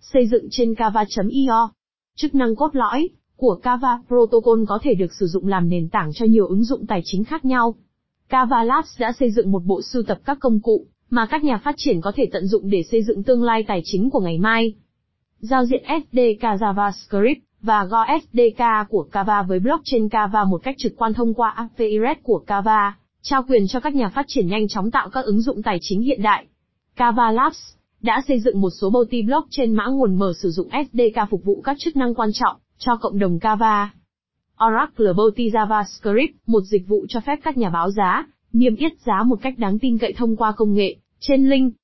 Xây 0.00 0.26
dựng 0.26 0.48
trên 0.50 0.74
Kava.io 0.74 1.70
Chức 2.16 2.34
năng 2.34 2.56
cốt 2.56 2.70
lõi 2.72 3.08
của 3.36 3.54
Kava 3.54 3.98
Protocol 4.08 4.64
có 4.68 4.78
thể 4.82 4.94
được 4.94 5.14
sử 5.14 5.26
dụng 5.26 5.46
làm 5.46 5.68
nền 5.68 5.88
tảng 5.88 6.10
cho 6.14 6.26
nhiều 6.26 6.46
ứng 6.46 6.64
dụng 6.64 6.86
tài 6.86 7.00
chính 7.04 7.24
khác 7.24 7.44
nhau. 7.44 7.74
Kava 8.28 8.64
Labs 8.64 9.00
đã 9.00 9.12
xây 9.20 9.30
dựng 9.30 9.52
một 9.52 9.64
bộ 9.64 9.82
sưu 9.82 10.02
tập 10.02 10.18
các 10.24 10.38
công 10.40 10.60
cụ 10.60 10.86
mà 11.10 11.26
các 11.26 11.44
nhà 11.44 11.60
phát 11.64 11.74
triển 11.78 12.00
có 12.00 12.12
thể 12.16 12.28
tận 12.32 12.46
dụng 12.46 12.70
để 12.70 12.82
xây 12.90 13.02
dựng 13.02 13.22
tương 13.22 13.42
lai 13.42 13.64
tài 13.68 13.80
chính 13.84 14.10
của 14.10 14.20
ngày 14.20 14.38
mai. 14.38 14.74
Giao 15.40 15.64
diện 15.64 15.82
SDK 15.84 16.42
JavaScript 16.42 17.40
và 17.62 17.84
Go 17.84 18.06
SDK 18.20 18.62
của 18.88 19.02
Kava 19.02 19.42
với 19.42 19.58
blockchain 19.58 20.08
Kava 20.08 20.44
một 20.44 20.62
cách 20.62 20.74
trực 20.78 20.92
quan 20.96 21.14
thông 21.14 21.34
qua 21.34 21.50
API 21.50 21.98
REST 22.02 22.22
của 22.22 22.38
Kava, 22.46 22.96
trao 23.22 23.42
quyền 23.42 23.68
cho 23.68 23.80
các 23.80 23.94
nhà 23.94 24.08
phát 24.08 24.24
triển 24.28 24.46
nhanh 24.46 24.68
chóng 24.68 24.90
tạo 24.90 25.08
các 25.08 25.24
ứng 25.24 25.40
dụng 25.40 25.62
tài 25.62 25.78
chính 25.80 26.02
hiện 26.02 26.22
đại. 26.22 26.46
Kava 26.96 27.30
Labs 27.30 27.58
đã 28.02 28.22
xây 28.28 28.40
dựng 28.40 28.60
một 28.60 28.70
số 28.70 28.90
multi 28.90 29.22
blockchain 29.22 29.74
mã 29.74 29.86
nguồn 29.86 30.14
mở 30.14 30.32
sử 30.42 30.50
dụng 30.50 30.68
SDK 30.70 31.30
phục 31.30 31.44
vụ 31.44 31.60
các 31.64 31.76
chức 31.80 31.96
năng 31.96 32.14
quan 32.14 32.30
trọng 32.32 32.56
cho 32.78 32.96
cộng 32.96 33.18
đồng 33.18 33.38
Kava. 33.38 33.90
Oracle 34.66 35.12
Multi 35.12 35.50
JavaScript, 35.50 36.32
một 36.46 36.60
dịch 36.60 36.88
vụ 36.88 37.06
cho 37.08 37.20
phép 37.20 37.38
các 37.44 37.56
nhà 37.56 37.70
báo 37.70 37.90
giá, 37.90 38.26
niêm 38.52 38.76
yết 38.76 38.92
giá 39.06 39.22
một 39.26 39.38
cách 39.42 39.58
đáng 39.58 39.78
tin 39.78 39.98
cậy 39.98 40.12
thông 40.12 40.36
qua 40.36 40.52
công 40.52 40.74
nghệ, 40.74 40.96
trên 41.20 41.48
link. 41.48 41.74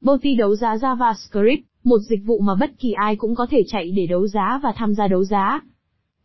Multi 0.00 0.34
đấu 0.34 0.56
giá 0.56 0.76
JavaScript, 0.76 1.62
một 1.84 1.98
dịch 1.98 2.20
vụ 2.24 2.38
mà 2.38 2.54
bất 2.54 2.70
kỳ 2.78 2.92
ai 2.92 3.16
cũng 3.16 3.34
có 3.34 3.46
thể 3.50 3.62
chạy 3.66 3.90
để 3.90 4.06
đấu 4.06 4.26
giá 4.26 4.60
và 4.62 4.72
tham 4.76 4.94
gia 4.94 5.08
đấu 5.08 5.24
giá. 5.24 5.60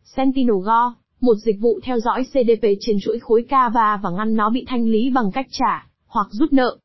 Sentinel 0.04 0.56
Go, 0.64 0.94
một 1.20 1.34
dịch 1.34 1.56
vụ 1.60 1.80
theo 1.82 2.00
dõi 2.00 2.24
CDP 2.24 2.66
trên 2.80 2.96
chuỗi 3.00 3.18
khối 3.18 3.42
Kava 3.48 3.96
và 4.02 4.10
ngăn 4.10 4.36
nó 4.36 4.50
bị 4.50 4.64
thanh 4.68 4.88
lý 4.88 5.10
bằng 5.10 5.30
cách 5.32 5.46
trả, 5.50 5.86
hoặc 6.06 6.26
rút 6.30 6.52
nợ. 6.52 6.76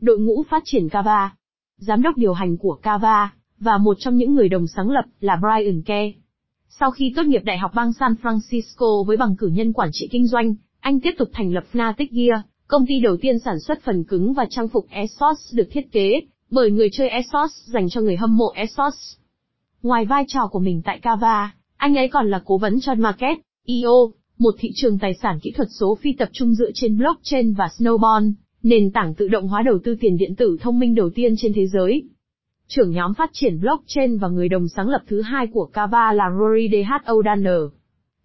Đội 0.00 0.18
ngũ 0.18 0.42
phát 0.50 0.62
triển 0.64 0.88
Kava, 0.88 1.34
giám 1.76 2.02
đốc 2.02 2.16
điều 2.16 2.32
hành 2.32 2.56
của 2.56 2.78
Kava, 2.82 3.32
và 3.58 3.78
một 3.78 3.96
trong 4.00 4.16
những 4.16 4.34
người 4.34 4.48
đồng 4.48 4.66
sáng 4.66 4.90
lập 4.90 5.04
là 5.20 5.40
Brian 5.40 5.82
Ke. 5.82 6.12
Sau 6.68 6.90
khi 6.90 7.12
tốt 7.16 7.22
nghiệp 7.22 7.42
Đại 7.44 7.58
học 7.58 7.70
bang 7.74 7.92
San 7.92 8.14
Francisco 8.22 9.04
với 9.04 9.16
bằng 9.16 9.36
cử 9.36 9.46
nhân 9.46 9.72
quản 9.72 9.88
trị 9.92 10.08
kinh 10.10 10.26
doanh, 10.26 10.54
anh 10.80 11.00
tiếp 11.00 11.12
tục 11.18 11.28
thành 11.32 11.52
lập 11.52 11.64
Fnatic 11.72 12.06
Gear, 12.10 12.40
công 12.66 12.86
ty 12.86 13.00
đầu 13.00 13.16
tiên 13.16 13.38
sản 13.38 13.60
xuất 13.60 13.82
phần 13.82 14.04
cứng 14.04 14.32
và 14.32 14.46
trang 14.50 14.68
phục 14.68 14.86
Esports 14.90 15.54
được 15.54 15.68
thiết 15.70 15.92
kế 15.92 16.20
bởi 16.50 16.70
người 16.70 16.88
chơi 16.92 17.08
esports 17.08 17.54
dành 17.66 17.88
cho 17.88 18.00
người 18.00 18.16
hâm 18.16 18.36
mộ 18.36 18.52
esports. 18.54 19.16
Ngoài 19.82 20.04
vai 20.04 20.24
trò 20.28 20.46
của 20.50 20.58
mình 20.58 20.82
tại 20.84 20.98
Kava, 20.98 21.54
anh 21.76 21.94
ấy 21.98 22.08
còn 22.08 22.30
là 22.30 22.42
cố 22.44 22.58
vấn 22.58 22.80
cho 22.80 22.94
Market, 22.94 23.38
IO, 23.64 24.10
một 24.38 24.54
thị 24.58 24.70
trường 24.74 24.98
tài 24.98 25.14
sản 25.22 25.38
kỹ 25.42 25.52
thuật 25.56 25.68
số 25.80 25.98
phi 26.00 26.12
tập 26.12 26.28
trung 26.32 26.54
dựa 26.54 26.70
trên 26.74 26.98
blockchain 26.98 27.52
và 27.52 27.68
Snowball, 27.78 28.32
nền 28.62 28.90
tảng 28.90 29.14
tự 29.14 29.28
động 29.28 29.48
hóa 29.48 29.62
đầu 29.62 29.78
tư 29.84 29.96
tiền 30.00 30.16
điện 30.16 30.34
tử 30.36 30.56
thông 30.60 30.78
minh 30.78 30.94
đầu 30.94 31.10
tiên 31.14 31.34
trên 31.38 31.52
thế 31.52 31.66
giới. 31.66 32.02
Trưởng 32.68 32.90
nhóm 32.90 33.14
phát 33.14 33.30
triển 33.32 33.60
blockchain 33.60 34.18
và 34.18 34.28
người 34.28 34.48
đồng 34.48 34.68
sáng 34.68 34.88
lập 34.88 35.02
thứ 35.08 35.22
hai 35.22 35.46
của 35.46 35.66
Kava 35.72 36.12
là 36.12 36.24
Rory 36.38 36.68
DH 36.68 37.10
O'Donnell. 37.10 37.68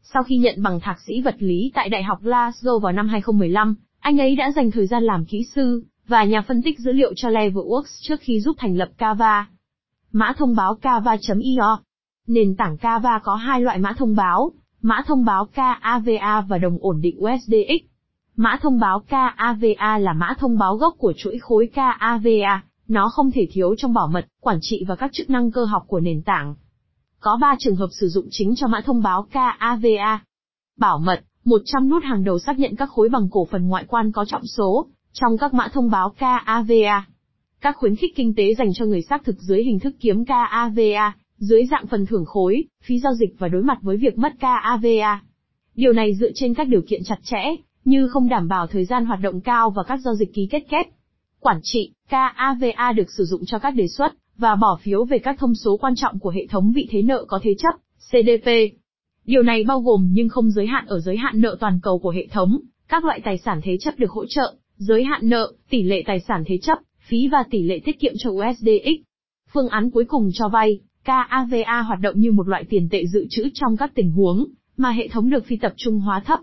Sau 0.01 0.23
khi 0.23 0.37
nhận 0.37 0.63
bằng 0.63 0.79
thạc 0.79 0.99
sĩ 1.07 1.21
vật 1.21 1.35
lý 1.39 1.71
tại 1.73 1.89
Đại 1.89 2.03
học 2.03 2.23
Glasgow 2.23 2.79
vào 2.79 2.91
năm 2.91 3.07
2015, 3.07 3.75
anh 3.99 4.17
ấy 4.17 4.35
đã 4.35 4.51
dành 4.55 4.71
thời 4.71 4.87
gian 4.87 5.03
làm 5.03 5.25
kỹ 5.25 5.43
sư 5.55 5.83
và 6.11 6.23
nhà 6.23 6.41
phân 6.41 6.61
tích 6.61 6.79
dữ 6.79 6.91
liệu 6.91 7.13
cho 7.15 7.29
Leverworks 7.29 7.99
trước 8.01 8.19
khi 8.21 8.39
giúp 8.39 8.55
thành 8.59 8.77
lập 8.77 8.89
Kava. 8.97 9.47
Mã 10.11 10.33
thông 10.37 10.55
báo 10.55 10.75
Kava.io 10.75 11.79
Nền 12.27 12.55
tảng 12.55 12.77
Kava 12.77 13.19
có 13.23 13.35
hai 13.35 13.61
loại 13.61 13.77
mã 13.77 13.93
thông 13.97 14.15
báo, 14.15 14.51
mã 14.81 15.03
thông 15.07 15.25
báo 15.25 15.45
KAVA 15.45 16.41
và 16.41 16.57
đồng 16.57 16.77
ổn 16.81 17.01
định 17.01 17.19
USDX. 17.19 17.85
Mã 18.35 18.59
thông 18.61 18.79
báo 18.79 18.99
KAVA 18.99 19.97
là 19.97 20.13
mã 20.13 20.33
thông 20.39 20.57
báo 20.57 20.75
gốc 20.75 20.93
của 20.97 21.13
chuỗi 21.17 21.39
khối 21.39 21.69
KAVA, 21.73 22.63
nó 22.87 23.09
không 23.09 23.31
thể 23.31 23.47
thiếu 23.51 23.75
trong 23.77 23.93
bảo 23.93 24.07
mật, 24.07 24.25
quản 24.41 24.57
trị 24.61 24.85
và 24.87 24.95
các 24.95 25.11
chức 25.13 25.29
năng 25.29 25.51
cơ 25.51 25.65
học 25.65 25.83
của 25.87 25.99
nền 25.99 26.21
tảng. 26.21 26.55
Có 27.19 27.37
3 27.41 27.55
trường 27.59 27.75
hợp 27.75 27.89
sử 27.99 28.07
dụng 28.07 28.27
chính 28.31 28.55
cho 28.55 28.67
mã 28.67 28.81
thông 28.81 29.01
báo 29.03 29.27
KAVA. 29.31 30.19
Bảo 30.79 30.99
mật, 30.99 31.23
100 31.45 31.89
nút 31.89 32.03
hàng 32.03 32.23
đầu 32.23 32.39
xác 32.39 32.59
nhận 32.59 32.75
các 32.75 32.89
khối 32.89 33.09
bằng 33.09 33.27
cổ 33.31 33.47
phần 33.51 33.67
ngoại 33.67 33.85
quan 33.87 34.11
có 34.11 34.25
trọng 34.25 34.45
số, 34.45 34.87
trong 35.13 35.37
các 35.37 35.53
mã 35.53 35.67
thông 35.73 35.89
báo 35.89 36.13
KAVA. 36.17 37.05
Các 37.61 37.75
khuyến 37.77 37.95
khích 37.95 38.15
kinh 38.15 38.33
tế 38.35 38.53
dành 38.53 38.73
cho 38.73 38.85
người 38.85 39.01
xác 39.01 39.23
thực 39.23 39.35
dưới 39.39 39.63
hình 39.63 39.79
thức 39.79 39.95
kiếm 39.99 40.25
KAVA, 40.25 41.13
dưới 41.37 41.65
dạng 41.71 41.87
phần 41.87 42.05
thưởng 42.05 42.25
khối, 42.25 42.63
phí 42.83 42.99
giao 42.99 43.13
dịch 43.13 43.35
và 43.39 43.47
đối 43.47 43.63
mặt 43.63 43.77
với 43.81 43.97
việc 43.97 44.17
mất 44.17 44.33
KAVA. 44.39 45.21
Điều 45.75 45.93
này 45.93 46.15
dựa 46.15 46.29
trên 46.35 46.53
các 46.53 46.67
điều 46.67 46.81
kiện 46.87 47.01
chặt 47.03 47.19
chẽ, 47.23 47.55
như 47.85 48.07
không 48.07 48.29
đảm 48.29 48.47
bảo 48.47 48.67
thời 48.67 48.85
gian 48.85 49.05
hoạt 49.05 49.19
động 49.21 49.41
cao 49.41 49.69
và 49.69 49.83
các 49.83 49.97
giao 49.97 50.15
dịch 50.15 50.33
ký 50.33 50.47
kết 50.51 50.63
kép. 50.69 50.85
Quản 51.39 51.59
trị, 51.63 51.93
KAVA 52.09 52.91
được 52.95 53.11
sử 53.17 53.23
dụng 53.25 53.41
cho 53.45 53.59
các 53.59 53.71
đề 53.71 53.87
xuất 53.87 54.13
và 54.37 54.55
bỏ 54.55 54.79
phiếu 54.81 55.05
về 55.05 55.19
các 55.19 55.35
thông 55.39 55.55
số 55.55 55.77
quan 55.77 55.93
trọng 55.95 56.19
của 56.19 56.29
hệ 56.29 56.47
thống 56.47 56.71
vị 56.75 56.87
thế 56.91 57.01
nợ 57.01 57.25
có 57.27 57.39
thế 57.43 57.55
chấp, 57.57 57.75
CDP. 58.09 58.49
Điều 59.25 59.43
này 59.43 59.63
bao 59.63 59.79
gồm 59.79 60.09
nhưng 60.11 60.29
không 60.29 60.51
giới 60.51 60.67
hạn 60.67 60.85
ở 60.87 60.99
giới 60.99 61.17
hạn 61.17 61.41
nợ 61.41 61.57
toàn 61.59 61.79
cầu 61.83 61.99
của 61.99 62.09
hệ 62.09 62.27
thống, 62.27 62.59
các 62.87 63.05
loại 63.05 63.21
tài 63.23 63.37
sản 63.37 63.59
thế 63.63 63.77
chấp 63.79 63.99
được 63.99 64.11
hỗ 64.11 64.25
trợ, 64.25 64.55
giới 64.81 65.03
hạn 65.03 65.29
nợ, 65.29 65.53
tỷ 65.69 65.83
lệ 65.83 66.03
tài 66.05 66.19
sản 66.19 66.43
thế 66.47 66.57
chấp, 66.57 66.77
phí 67.07 67.27
và 67.27 67.43
tỷ 67.51 67.63
lệ 67.63 67.79
tiết 67.85 67.99
kiệm 67.99 68.13
cho 68.17 68.29
USDX. 68.29 69.01
Phương 69.53 69.69
án 69.69 69.89
cuối 69.91 70.05
cùng 70.07 70.29
cho 70.33 70.47
vay, 70.47 70.79
KAVA 71.03 71.81
hoạt 71.81 71.99
động 72.01 72.19
như 72.19 72.31
một 72.31 72.47
loại 72.47 72.63
tiền 72.69 72.87
tệ 72.91 73.05
dự 73.05 73.25
trữ 73.29 73.49
trong 73.53 73.77
các 73.77 73.91
tình 73.95 74.11
huống 74.11 74.45
mà 74.77 74.91
hệ 74.91 75.07
thống 75.07 75.29
được 75.29 75.45
phi 75.45 75.55
tập 75.57 75.73
trung 75.77 75.99
hóa 75.99 76.19
thấp. 76.25 76.39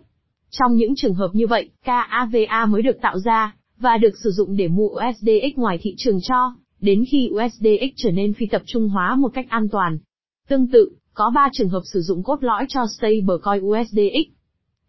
Trong 0.50 0.75
những 0.75 0.95
trường 0.97 1.14
hợp 1.14 1.30
như 1.33 1.47
vậy, 1.47 1.71
KAVA 1.85 2.66
mới 2.66 2.83
được 2.83 3.00
tạo 3.02 3.18
ra 3.18 3.57
và 3.78 3.99
được 3.99 4.14
sử 4.25 4.30
dụng 4.30 4.57
để 4.57 4.68
mua 4.68 4.88
USDX 4.88 5.57
ngoài 5.57 5.78
thị 5.83 5.95
trường 5.97 6.18
cho 6.23 6.54
đến 6.80 7.04
khi 7.11 7.30
USDX 7.33 7.92
trở 7.97 8.11
nên 8.11 8.33
phi 8.33 8.47
tập 8.47 8.62
trung 8.66 8.88
hóa 8.88 9.16
một 9.16 9.28
cách 9.35 9.47
an 9.49 9.68
toàn. 9.68 9.99
Tương 10.49 10.66
tự, 10.66 10.90
có 11.14 11.30
3 11.35 11.49
trường 11.52 11.68
hợp 11.68 11.83
sử 11.92 12.00
dụng 12.00 12.23
cốt 12.23 12.42
lõi 12.42 12.66
cho 12.68 12.80
stablecoin 12.99 13.64
USDX. 13.64 14.33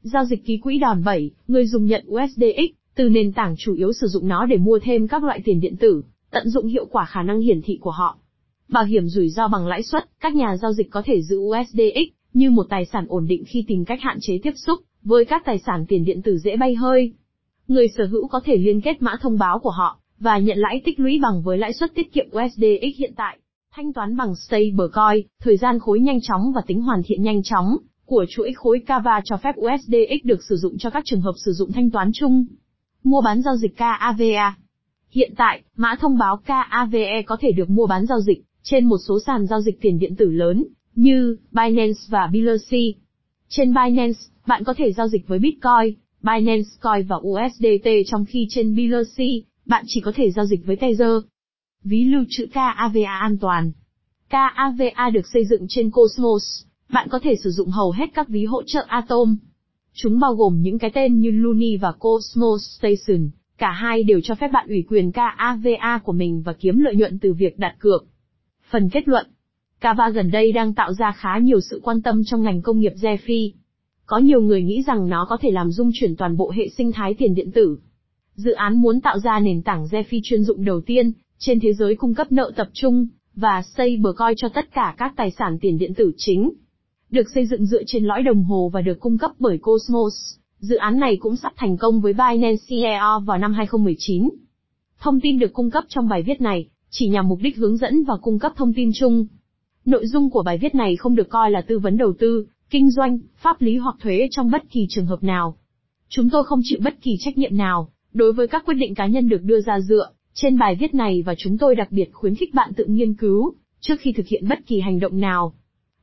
Giao 0.02 0.26
dịch 0.26 0.46
ký 0.46 0.58
quỹ 0.58 0.80
đòn 0.80 1.04
bẩy, 1.04 1.32
người 1.48 1.68
dùng 1.68 1.86
nhận 1.86 2.06
USDX 2.08 2.79
từ 2.96 3.10
nền 3.10 3.32
tảng 3.32 3.56
chủ 3.58 3.74
yếu 3.74 3.94
sử 3.94 4.08
dụng 4.08 4.28
nó 4.28 4.46
để 4.46 4.58
mua 4.58 4.80
thêm 4.84 5.08
các 5.08 5.24
loại 5.24 5.42
tiền 5.46 5.60
điện 5.60 5.76
tử, 5.78 6.04
tận 6.32 6.50
dụng 6.50 6.68
hiệu 6.68 6.86
quả 6.86 7.06
khả 7.06 7.24
năng 7.24 7.40
hiển 7.40 7.62
thị 7.62 7.78
của 7.82 7.92
họ. 7.92 8.18
Bảo 8.70 8.84
hiểm 8.84 9.08
rủi 9.08 9.30
ro 9.30 9.48
bằng 9.48 9.68
lãi 9.68 9.84
suất, 9.84 10.10
các 10.20 10.36
nhà 10.36 10.58
giao 10.58 10.74
dịch 10.74 10.90
có 10.90 11.02
thể 11.06 11.22
giữ 11.22 11.38
USDX 11.38 12.14
như 12.34 12.52
một 12.52 12.66
tài 12.70 12.86
sản 12.86 13.06
ổn 13.10 13.28
định 13.28 13.44
khi 13.48 13.64
tìm 13.68 13.86
cách 13.86 14.00
hạn 14.02 14.18
chế 14.22 14.40
tiếp 14.44 14.54
xúc 14.56 14.80
với 15.04 15.26
các 15.26 15.46
tài 15.46 15.60
sản 15.60 15.86
tiền 15.88 16.06
điện 16.06 16.22
tử 16.22 16.38
dễ 16.38 16.58
bay 16.58 16.76
hơi. 16.76 17.14
Người 17.68 17.88
sở 17.98 18.06
hữu 18.06 18.28
có 18.28 18.42
thể 18.46 18.58
liên 18.58 18.82
kết 18.82 19.02
mã 19.02 19.16
thông 19.22 19.38
báo 19.38 19.60
của 19.60 19.70
họ 19.70 20.00
và 20.20 20.38
nhận 20.38 20.58
lãi 20.58 20.82
tích 20.86 21.00
lũy 21.00 21.20
bằng 21.22 21.42
với 21.42 21.58
lãi 21.58 21.74
suất 21.74 21.96
tiết 21.96 22.14
kiệm 22.14 22.26
USDX 22.28 22.98
hiện 23.00 23.14
tại. 23.16 23.40
Thanh 23.76 23.94
toán 23.94 24.18
bằng 24.18 24.36
stablecoin, 24.36 25.28
thời 25.42 25.58
gian 25.58 25.80
khối 25.80 26.00
nhanh 26.00 26.20
chóng 26.22 26.52
và 26.56 26.62
tính 26.68 26.82
hoàn 26.82 27.02
thiện 27.06 27.24
nhanh 27.24 27.44
chóng 27.44 27.78
của 28.06 28.26
chuỗi 28.30 28.54
khối 28.54 28.80
Kava 28.80 29.22
cho 29.26 29.38
phép 29.38 29.56
USDX 29.58 30.24
được 30.26 30.44
sử 30.50 30.56
dụng 30.56 30.78
cho 30.78 30.90
các 30.90 31.04
trường 31.06 31.22
hợp 31.22 31.34
sử 31.46 31.52
dụng 31.52 31.72
thanh 31.72 31.92
toán 31.92 32.12
chung. 32.14 32.46
Mua 33.04 33.22
bán 33.22 33.42
giao 33.42 33.56
dịch 33.56 33.78
KAVA 33.78 34.56
Hiện 35.12 35.34
tại, 35.38 35.62
mã 35.76 35.96
thông 36.00 36.18
báo 36.18 36.38
KAVE 36.38 37.22
có 37.22 37.38
thể 37.40 37.52
được 37.52 37.70
mua 37.70 37.88
bán 37.88 38.06
giao 38.06 38.22
dịch 38.22 38.44
trên 38.64 38.86
một 38.86 38.98
số 39.08 39.20
sàn 39.26 39.48
giao 39.48 39.62
dịch 39.62 39.82
tiền 39.82 40.00
điện 40.00 40.16
tử 40.16 40.32
lớn, 40.32 40.66
như 40.96 41.38
Binance 41.52 42.00
và 42.10 42.28
Biloxi. 42.28 42.96
Trên 43.48 43.74
Binance, 43.74 44.20
bạn 44.48 44.64
có 44.64 44.74
thể 44.78 44.92
giao 44.92 45.08
dịch 45.08 45.28
với 45.28 45.40
Bitcoin, 45.40 45.96
Binance 46.22 46.70
Coin 46.82 47.08
và 47.08 47.16
USDT 47.16 47.90
trong 48.06 48.26
khi 48.26 48.48
trên 48.50 48.76
Biloxi, 48.76 49.44
bạn 49.66 49.84
chỉ 49.88 50.02
có 50.02 50.12
thể 50.16 50.32
giao 50.32 50.46
dịch 50.46 50.66
với 50.66 50.76
Tether. 50.76 51.12
Ví 51.84 52.04
lưu 52.04 52.24
trữ 52.30 52.46
KAVA 52.54 53.20
an 53.22 53.38
toàn. 53.38 53.72
KAVA 54.30 55.10
được 55.14 55.28
xây 55.34 55.46
dựng 55.46 55.66
trên 55.70 55.92
Cosmos. 55.92 56.64
Bạn 56.90 57.08
có 57.12 57.20
thể 57.20 57.36
sử 57.44 57.50
dụng 57.50 57.70
hầu 57.70 57.92
hết 57.92 58.06
các 58.14 58.30
ví 58.30 58.46
hỗ 58.46 58.64
trợ 58.64 58.86
Atom. 58.88 59.38
Chúng 59.94 60.20
bao 60.20 60.34
gồm 60.36 60.62
những 60.62 60.80
cái 60.80 60.92
tên 60.94 61.20
như 61.20 61.32
Luni 61.32 61.78
và 61.78 61.92
Cosmos 61.92 62.62
Station. 62.80 63.30
Cả 63.58 63.72
hai 63.72 64.04
đều 64.04 64.22
cho 64.24 64.36
phép 64.36 64.48
bạn 64.48 64.68
ủy 64.68 64.86
quyền 64.90 65.12
KAVA 65.12 66.00
của 66.04 66.12
mình 66.12 66.42
và 66.42 66.54
kiếm 66.54 66.80
lợi 66.80 66.96
nhuận 66.96 67.20
từ 67.20 67.34
việc 67.34 67.60
đặt 67.60 67.76
cược. 67.80 68.06
Phần 68.72 68.90
kết 68.90 69.08
luận. 69.08 69.26
Kava 69.80 70.10
gần 70.10 70.32
đây 70.32 70.52
đang 70.52 70.74
tạo 70.74 70.94
ra 70.94 71.12
khá 71.12 71.38
nhiều 71.38 71.60
sự 71.62 71.82
quan 71.84 72.02
tâm 72.02 72.22
trong 72.26 72.42
ngành 72.42 72.62
công 72.62 72.80
nghiệp 72.80 72.94
DeFi. 73.02 73.52
Có 74.06 74.18
nhiều 74.18 74.42
người 74.42 74.64
nghĩ 74.64 74.84
rằng 74.88 75.10
nó 75.10 75.26
có 75.30 75.38
thể 75.42 75.52
làm 75.52 75.72
dung 75.72 75.92
chuyển 75.94 76.16
toàn 76.16 76.38
bộ 76.38 76.52
hệ 76.52 76.70
sinh 76.70 76.92
thái 76.92 77.14
tiền 77.14 77.36
điện 77.36 77.52
tử. 77.52 77.78
Dự 78.36 78.52
án 78.52 78.82
muốn 78.82 79.02
tạo 79.02 79.20
ra 79.20 79.40
nền 79.40 79.62
tảng 79.62 79.86
DeFi 79.86 80.20
chuyên 80.24 80.44
dụng 80.44 80.66
đầu 80.66 80.82
tiên, 80.82 81.12
trên 81.38 81.60
thế 81.60 81.74
giới 81.74 81.96
cung 81.96 82.14
cấp 82.14 82.32
nợ 82.32 82.52
tập 82.56 82.70
trung, 82.74 83.08
và 83.36 83.62
xây 83.62 83.98
bờ 83.98 84.14
coi 84.14 84.34
cho 84.38 84.50
tất 84.50 84.74
cả 84.74 84.96
các 84.98 85.14
tài 85.16 85.32
sản 85.32 85.58
tiền 85.62 85.78
điện 85.78 85.94
tử 85.94 86.12
chính. 86.18 86.52
Được 87.12 87.30
xây 87.36 87.46
dựng 87.46 87.66
dựa 87.66 87.84
trên 87.88 88.04
lõi 88.04 88.24
đồng 88.24 88.44
hồ 88.44 88.70
và 88.74 88.82
được 88.82 89.00
cung 89.00 89.18
cấp 89.18 89.32
bởi 89.40 89.58
Cosmos, 89.62 90.14
dự 90.60 90.76
án 90.76 91.00
này 91.00 91.18
cũng 91.20 91.36
sắp 91.36 91.54
thành 91.56 91.78
công 91.78 92.02
với 92.02 92.14
Binance 92.14 92.64
CEO 92.68 93.20
vào 93.20 93.38
năm 93.38 93.54
2019. 93.54 94.30
Thông 95.00 95.20
tin 95.22 95.40
được 95.40 95.54
cung 95.54 95.72
cấp 95.72 95.84
trong 95.88 96.10
bài 96.10 96.24
viết 96.24 96.42
này, 96.42 96.68
chỉ 96.90 97.08
nhằm 97.08 97.28
mục 97.28 97.40
đích 97.42 97.58
hướng 97.58 97.78
dẫn 97.78 98.04
và 98.04 98.18
cung 98.22 98.40
cấp 98.40 98.54
thông 98.56 98.74
tin 98.74 98.92
chung. 98.94 99.26
Nội 99.86 100.08
dung 100.08 100.30
của 100.30 100.44
bài 100.44 100.58
viết 100.58 100.76
này 100.76 100.96
không 100.96 101.16
được 101.16 101.30
coi 101.30 101.52
là 101.52 101.62
tư 101.62 101.80
vấn 101.80 101.98
đầu 101.98 102.14
tư, 102.20 102.46
kinh 102.70 102.92
doanh, 102.92 103.20
pháp 103.36 103.62
lý 103.62 103.78
hoặc 103.78 103.96
thuế 104.02 104.28
trong 104.32 104.52
bất 104.52 104.64
kỳ 104.70 104.86
trường 104.90 105.06
hợp 105.06 105.24
nào. 105.24 105.56
Chúng 106.10 106.30
tôi 106.30 106.44
không 106.44 106.62
chịu 106.64 106.80
bất 106.84 107.02
kỳ 107.02 107.16
trách 107.20 107.38
nhiệm 107.38 107.58
nào 107.58 107.90
đối 108.14 108.34
với 108.34 108.48
các 108.48 108.66
quyết 108.66 108.74
định 108.74 108.96
cá 108.96 109.08
nhân 109.08 109.30
được 109.30 109.44
đưa 109.44 109.62
ra 109.62 109.80
dựa 109.80 110.12
trên 110.34 110.58
bài 110.58 110.76
viết 110.80 110.94
này 110.94 111.24
và 111.26 111.36
chúng 111.38 111.58
tôi 111.58 111.76
đặc 111.76 111.92
biệt 111.92 112.10
khuyến 112.14 112.36
khích 112.36 112.54
bạn 112.54 112.74
tự 112.74 112.86
nghiên 112.86 113.14
cứu 113.14 113.54
trước 113.80 113.96
khi 114.00 114.12
thực 114.12 114.28
hiện 114.28 114.48
bất 114.48 114.60
kỳ 114.68 114.80
hành 114.80 115.00
động 115.00 115.20
nào. 115.20 115.54